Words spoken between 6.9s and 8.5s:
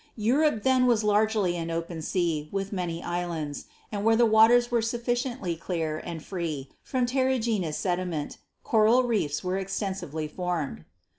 terrigenous sediment